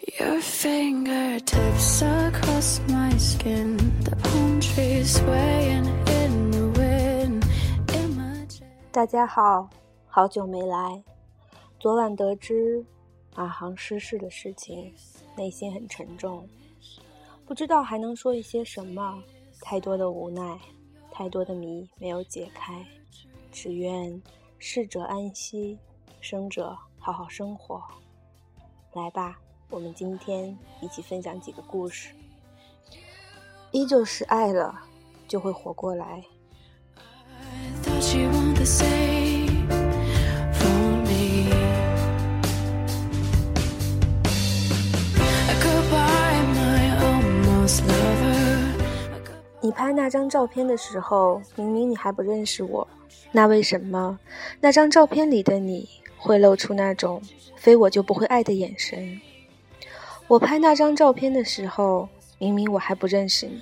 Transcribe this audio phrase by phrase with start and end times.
[0.00, 3.76] Your fingertips across my skin.
[4.02, 7.44] The palm trees swaying in the wind.
[7.88, 8.64] Imagine.
[8.90, 9.68] 大家好，
[10.06, 11.04] 好久没来。
[11.78, 12.82] 昨晚得知
[13.36, 14.90] 马航失事的事情，
[15.36, 16.48] 内心很沉重，
[17.44, 19.22] 不知道还能说一些什么。
[19.60, 20.58] 太多的无奈，
[21.10, 22.82] 太多的谜没有解开。
[23.52, 24.22] 只愿
[24.58, 25.78] 逝者安息，
[26.22, 27.82] 生者好好生活。
[28.94, 29.38] 来吧。
[29.70, 32.12] 我们今天一起分享几个故事，
[33.70, 34.74] 依旧是爱了，
[35.28, 36.24] 就会活过来。
[49.62, 52.88] 你拍那张照片的时候，明明你还不认识我，
[53.30, 54.18] 那为什么
[54.60, 57.22] 那张照片里的你会露出那种
[57.54, 59.20] 非我就不会爱的眼神？
[60.30, 62.08] 我拍那张照片的时候，
[62.38, 63.60] 明明我还不认识你，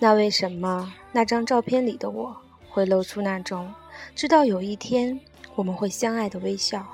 [0.00, 2.36] 那为什么那张照片里的我
[2.68, 3.72] 会露出那种
[4.12, 5.20] 知道有一天
[5.54, 6.84] 我们会相爱的微笑？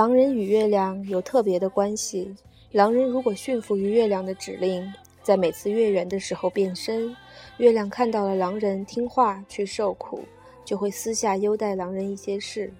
[0.00, 2.34] 狼人与月亮有特别的关系。
[2.72, 4.90] 狼人如果驯服于月亮的指令，
[5.22, 7.14] 在每次月圆的时候变身，
[7.58, 10.20] 月亮看到了狼人听话去受苦，
[10.64, 12.72] 就会私下优待狼人一些事。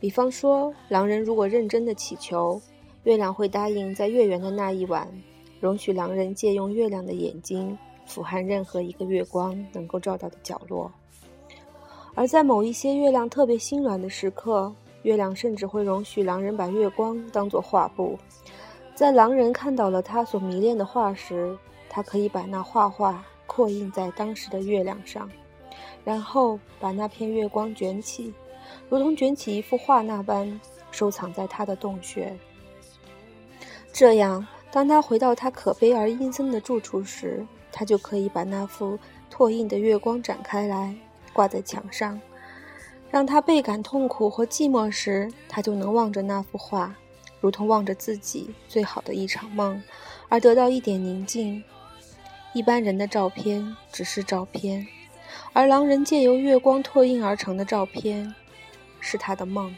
[0.00, 2.60] 比方说，狼人如果认真的祈求，
[3.04, 5.06] 月亮会答应在月圆的那一晚，
[5.60, 10.90] 容许狼人借用月亮的眼睛俯瞰任何一个月光能够照到的角落。
[12.16, 18.18] 而在某一些月亮特别心软的时刻，月亮甚至会容许狼人把月光当作画布，
[18.94, 21.56] 在狼人看到了他所迷恋的画时，
[21.88, 25.30] 他可以把那画画拓印在当时的月亮上，
[26.04, 28.32] 然后把那片月光卷起，
[28.88, 30.60] 如同卷起一幅画那般
[30.90, 32.36] 收藏在他的洞穴。
[33.92, 40.94] 这样，当他回到他可悲而阴森的住处时，他就可以把那幅拓印的月光展开来，
[41.32, 42.20] 挂在墙上。
[43.10, 46.94] 让他倍感痛苦和寂寞时，他就能望着那幅画，
[47.40, 49.82] 如同望着自己最好的一场梦，
[50.28, 51.62] 而得到一点宁静。
[52.52, 54.86] 一般人的照片只是照片，
[55.52, 58.32] 而狼人借由月光拓印而成的照片，
[59.00, 59.74] 是他的梦。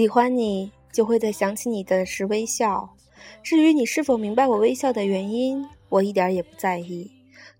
[0.00, 2.88] 喜欢你，就会在想起你的时微笑。
[3.42, 7.10] 至于你是否明白我微笑的原因，我一点也不在意。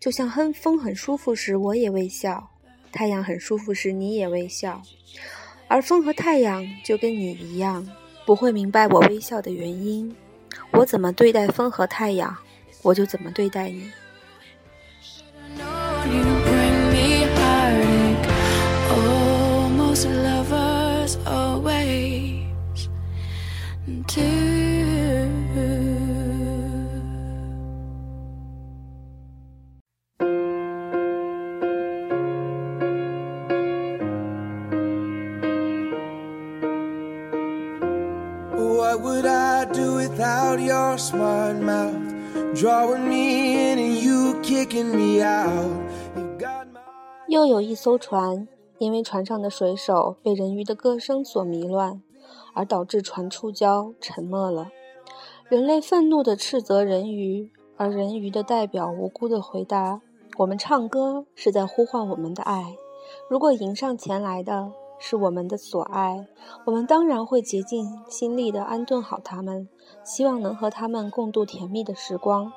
[0.01, 2.43] 就像哼风很舒服时，我也微笑；
[2.91, 4.81] 太阳很舒服时，你也微笑。
[5.69, 7.87] 而风和太阳就跟你一样，
[8.25, 10.17] 不会明白我微笑的原因。
[10.73, 12.35] 我怎么对待风和太阳，
[12.81, 13.91] 我就怎么对待你。
[47.29, 52.03] 又有一艘船，因为船上的水手被人鱼的歌声所迷乱，
[52.53, 54.71] 而导致船触礁沉没了。
[55.49, 60.01] 人类愤怒地斥责人鱼，而人鱼的代表无辜地回答
[60.39, 62.75] ：“我们唱歌是在呼唤我们的爱。
[63.29, 66.29] 如果迎上前来的……”是我们的所爱，
[66.67, 69.67] 我们当然会竭尽心力地安顿好他们，
[70.05, 72.53] 希望能和他们共度甜蜜的时光。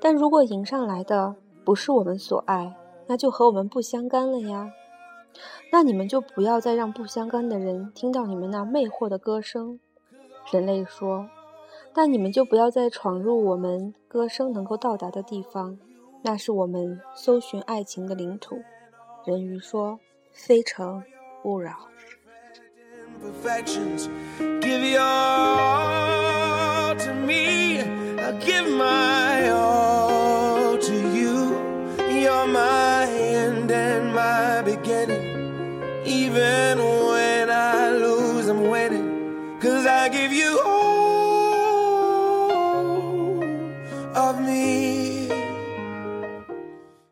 [0.00, 1.34] 但如果迎上来的
[1.64, 2.74] 不是我们所爱，
[3.08, 4.70] 那就和我们不相干了呀。
[5.72, 9.80] 那你们就不要再让不相干的人听到你们那魅惑的歌声。
[10.52, 11.28] 人类说
[11.94, 15.78] ：“那你们就不要再闯入我们歌声能够到达的地方，
[16.22, 18.58] 那是我们搜寻爱情的领土。”
[19.24, 19.98] 人鱼说
[20.32, 21.02] ：“非诚。”
[21.44, 21.72] 勿扰。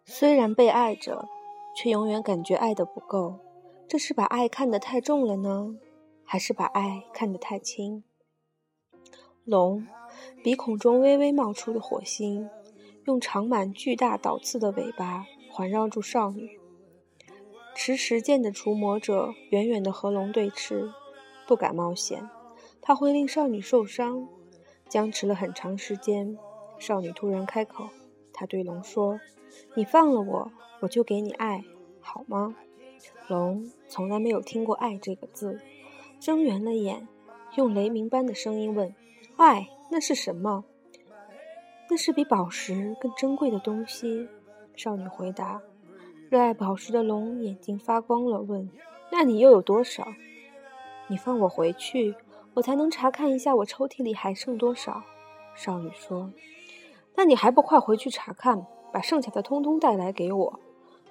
[0.04, 1.24] 虽然被爱着，
[1.74, 3.38] 却永远感觉爱的不够。
[3.90, 5.76] 这是把爱看得太重了呢，
[6.22, 8.04] 还是把爱看得太轻？
[9.42, 9.84] 龙，
[10.44, 12.48] 鼻孔中微微冒出的火星，
[13.06, 16.60] 用长满巨大倒刺的尾巴环绕住少女。
[17.74, 20.92] 持石剑的除魔者远远地和龙对峙，
[21.48, 22.30] 不敢冒险，
[22.80, 24.28] 怕会令少女受伤。
[24.88, 26.38] 僵持了很长时间，
[26.78, 27.88] 少女突然开口，
[28.32, 29.18] 她对龙说
[29.74, 31.64] ：“你放了我，我就给你爱，
[32.00, 32.54] 好吗？”
[33.28, 35.60] 龙从来没有听过“爱”这个字，
[36.18, 37.06] 睁圆了眼，
[37.56, 38.94] 用雷鸣般的声音问
[39.36, 40.64] ：“爱，那是什么
[41.90, 44.28] ？”“那是比宝石更珍贵的东西。”
[44.76, 45.60] 少女回答。
[46.28, 48.70] 热爱宝石的龙眼睛发光了，问
[49.10, 50.06] ：“那你又有多少？
[51.08, 52.14] 你放我回去，
[52.54, 55.02] 我才能查看一下我抽屉里还剩多少。”
[55.56, 56.32] 少女说
[57.16, 60.60] ：“那你还不快回去查看，把剩下的通通带来给我。”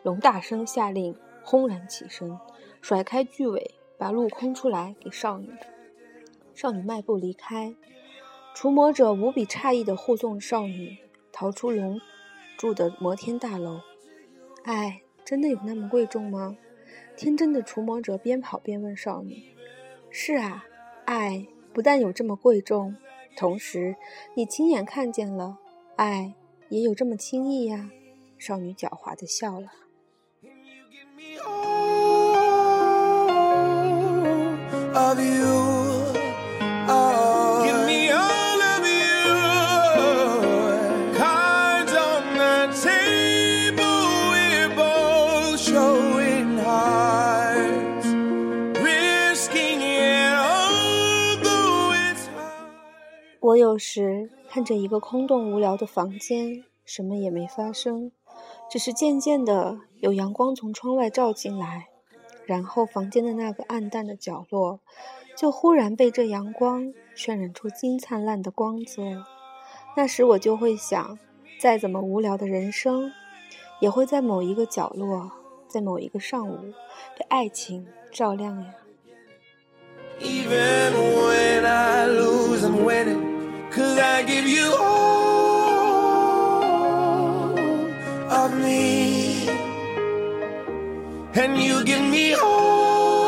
[0.03, 1.13] 龙大声下令。
[1.49, 2.37] 轰然起身，
[2.79, 5.49] 甩开巨尾，把路空出来给少女。
[6.53, 7.73] 少女迈步离开，
[8.53, 10.99] 除魔者无比诧异地护送少女
[11.31, 11.99] 逃出龙
[12.55, 13.81] 住的摩天大楼。
[14.63, 16.55] 爱真的有那么贵重吗？
[17.17, 19.55] 天真的除魔者边跑边问少女
[20.11, 20.63] ：“是啊，
[21.05, 22.95] 爱不但有这么贵重，
[23.35, 23.95] 同时
[24.35, 25.57] 你亲眼看见了，
[25.95, 26.35] 爱
[26.69, 27.89] 也有这么轻易呀。”
[28.37, 29.71] 少女狡猾地笑了。
[53.41, 58.11] 我有时看着一个空洞无聊的房间，什么也没发生，
[58.69, 61.87] 只是渐渐的有阳光从窗外照进来。
[62.45, 64.79] 然后，房间的那个暗淡的角落，
[65.37, 69.23] 就忽然被这阳光渲染出金灿烂的光泽。
[69.95, 71.19] 那时，我就会想，
[71.59, 73.11] 再怎么无聊的人生，
[73.79, 75.31] 也会在某一个角落，
[75.67, 76.73] 在某一个上午，
[77.15, 78.73] 被爱情照亮呀。
[91.31, 93.19] Can you get me on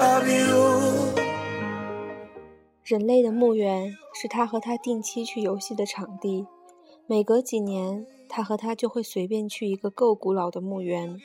[0.00, 1.12] are you
[2.84, 6.46] 人类的墓园是他和他定期去游戏的场地。
[7.08, 11.20] 每隔几年，他和他就会随便去一个够古老的墓园，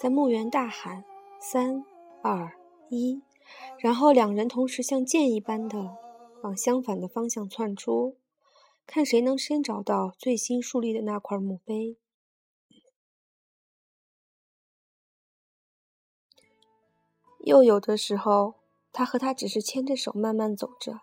[0.00, 1.04] 在墓园大喊
[1.40, 1.84] “三、
[2.22, 2.52] 二、
[2.88, 3.20] 一”，
[3.80, 5.96] 然后两人同时像箭一般的
[6.42, 8.16] 往相反的方向窜出，
[8.86, 11.96] 看谁能先找到最新树立的那块墓碑。
[17.46, 18.54] 又有的时候，
[18.92, 21.02] 他和他只是牵着手慢慢走着，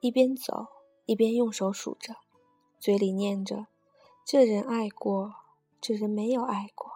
[0.00, 0.66] 一边走
[1.06, 2.16] 一边用手数着，
[2.80, 3.68] 嘴里念着
[4.26, 5.32] ：“这人爱过，
[5.80, 6.90] 这人没有爱过，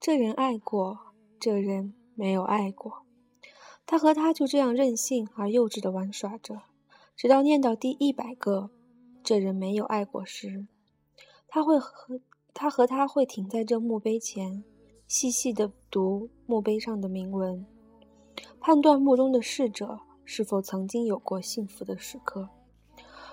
[0.00, 3.04] 这人爱过，这人没有爱过。”
[3.86, 6.62] 他和他就这样任性而幼稚的玩耍着，
[7.14, 8.70] 直到念到第一百个
[9.22, 10.66] “这人没有爱过”时，
[11.46, 12.20] 他会和
[12.52, 14.64] 他和他会停在这墓碑前，
[15.06, 17.64] 细细的读墓碑上的铭文。
[18.64, 22.48] 判断墓中的逝者是否曾经有过幸福的时刻。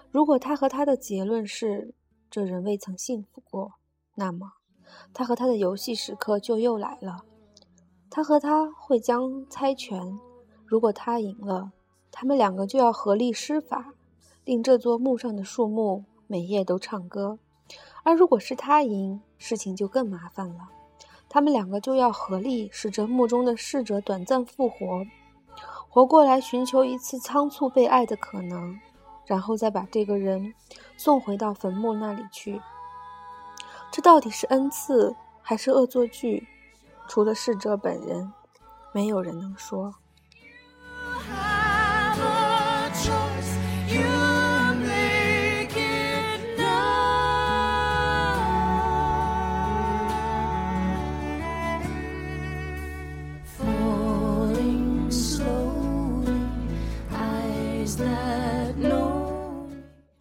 [0.10, 1.94] 如果他和他的结论是
[2.32, 3.74] 这人未曾幸福过，
[4.16, 4.54] 那么
[5.14, 7.26] 他和他的游戏时刻就又来了。
[8.10, 10.20] 他和他会将猜拳，
[10.66, 11.74] 如果他赢了，
[12.10, 13.94] 他们两个就要合力施法，
[14.46, 17.38] 令这座墓上的树木每夜都唱歌；
[18.04, 20.70] 而如果是他赢，事情就更麻烦了。
[21.30, 25.06] 他们两个就要合力使这墓中的逝者短暂复活，
[25.89, 28.79] 活过来寻求一次仓促被爱的可能，
[29.25, 30.53] 然后再把这个人
[30.98, 32.62] 送回到坟墓那里去。
[33.91, 36.48] 这到底是恩赐还是恶作剧？
[37.08, 38.31] 除了逝者本人，
[38.93, 39.96] 没有人能说。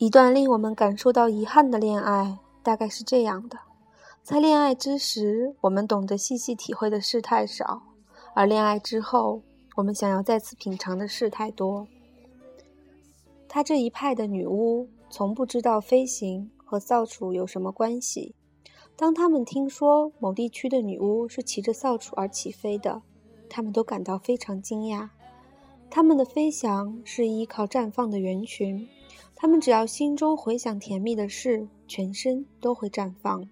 [0.08, 3.58] 一段令我们感受到遗憾的恋爱，大概是这样的：
[4.22, 7.82] 在恋爱之时，我们懂得细细体会的事太少；
[8.34, 9.42] 而恋爱之后，
[9.76, 11.86] 我们想要再次品尝的事太多。
[13.50, 18.34] 他这一派的女巫从不知道飞行和扫帚有什么关系。
[18.96, 23.02] 当他们听说某地区的女巫是骑着扫帚而起飞的，
[23.50, 25.10] 他们都感到非常惊讶。
[25.90, 28.88] 他们的飞翔是依靠绽放的圆群，
[29.34, 33.48] 他们只要心中回想甜蜜的事，全身都会绽放，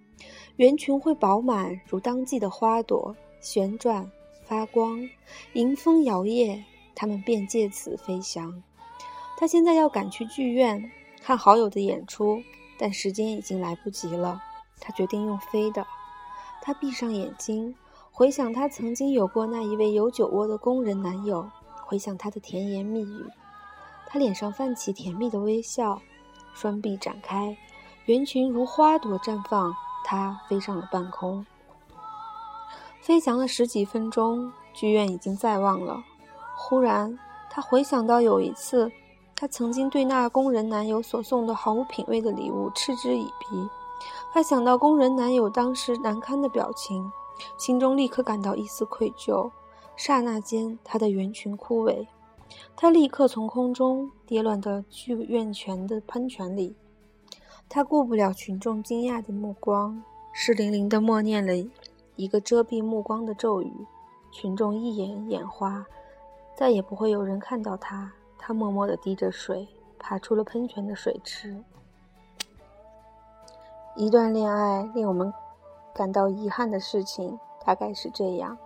[0.57, 4.11] 圆群会饱满如当季的花朵，旋转
[4.45, 5.09] 发光，
[5.53, 6.63] 迎风摇曳，
[6.95, 8.63] 他们便借此飞翔。
[9.39, 12.43] 他现在要赶去剧院看好友的演出，
[12.79, 14.41] 但时间已经来不及了。
[14.81, 15.87] 他决定用飞的。
[16.63, 17.75] 他闭上眼睛，
[18.11, 21.49] 回想他曾经有过那一位有酒窝的工人男友，
[21.85, 23.25] 回想他的甜言蜜语。
[24.17, 26.01] 她脸上泛起甜蜜的微笑，
[26.55, 27.55] 双臂展开，
[28.07, 29.71] 圆裙如花朵绽放。
[30.07, 31.45] 她飞上了半空，
[33.03, 36.03] 飞翔了十几分钟，剧院已经在望了。
[36.57, 37.19] 忽然，
[37.51, 38.91] 他回想到有一次。
[39.35, 43.69] 他曾经对那工人男友所送的毫无品味的礼物嗤之以鼻。
[44.33, 47.13] 他想到工人男友当时难堪的表情，
[47.59, 49.51] 心中立刻感到一丝愧疚。
[49.95, 52.07] 刹那间，他的圆裙枯萎，
[52.77, 56.77] 他立刻从空中跌落到剧院泉的喷泉里。
[57.69, 61.53] 他顾不了群众惊讶的目光，湿淋淋地默念了
[62.15, 63.73] 一个遮蔽目光的咒语。
[64.33, 65.87] 群众一眼眼花，
[66.55, 68.13] 再也不会有人看到他。
[68.39, 69.67] 他默默地滴着水，
[69.99, 71.57] 爬出了喷泉的水池。
[73.97, 75.33] 一段恋爱令我们
[75.95, 78.57] 感到遗憾的事情，大概是这样：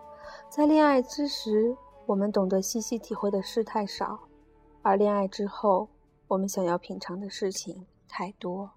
[0.49, 1.77] 在恋爱之时，
[2.11, 4.19] 我们懂得细细体会的事太少；
[4.83, 5.89] 而恋爱之后，
[6.27, 8.69] 我们想要品尝的事情太多。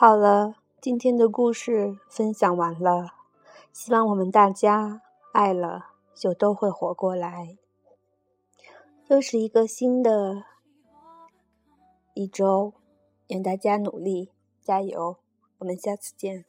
[0.00, 3.14] 好了，今天的故事分享完了，
[3.72, 5.02] 希望我们大家
[5.32, 7.58] 爱了就都会活过来。
[9.08, 10.44] 又是一个新的
[12.14, 12.74] 一周，
[13.26, 14.30] 愿大家努力
[14.62, 15.16] 加油，
[15.58, 16.44] 我们下次见。